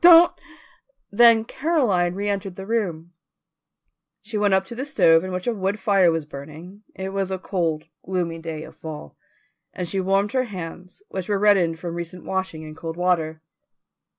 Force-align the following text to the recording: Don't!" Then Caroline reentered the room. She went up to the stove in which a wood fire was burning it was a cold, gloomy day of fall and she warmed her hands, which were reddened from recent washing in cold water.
Don't!" 0.03 0.33
Then 1.11 1.45
Caroline 1.45 2.15
reentered 2.15 2.55
the 2.55 2.65
room. 2.65 3.13
She 4.23 4.35
went 4.35 4.55
up 4.55 4.65
to 4.65 4.73
the 4.73 4.83
stove 4.83 5.23
in 5.23 5.31
which 5.31 5.45
a 5.45 5.53
wood 5.53 5.77
fire 5.79 6.11
was 6.11 6.25
burning 6.25 6.81
it 6.95 7.09
was 7.09 7.29
a 7.29 7.37
cold, 7.37 7.83
gloomy 8.03 8.39
day 8.39 8.63
of 8.63 8.75
fall 8.75 9.15
and 9.73 9.87
she 9.87 9.99
warmed 10.01 10.31
her 10.31 10.45
hands, 10.45 11.03
which 11.09 11.29
were 11.29 11.37
reddened 11.37 11.77
from 11.79 11.93
recent 11.93 12.25
washing 12.25 12.63
in 12.63 12.73
cold 12.73 12.97
water. 12.97 13.43